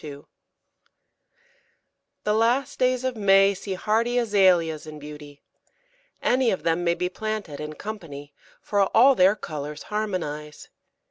]The 2.23 2.33
last 2.33 2.79
days 2.79 3.03
of 3.03 3.15
May 3.15 3.53
see 3.53 3.75
hardy 3.75 4.17
Azaleas 4.17 4.87
in 4.87 4.97
beauty. 4.97 5.43
Any 6.23 6.49
of 6.49 6.63
them 6.63 6.83
may 6.83 6.95
be 6.95 7.07
planted 7.07 7.59
in 7.59 7.73
company, 7.73 8.33
for 8.63 8.81
all 8.97 9.13
their 9.13 9.35
colours 9.35 9.83
harmonise. 9.93 10.69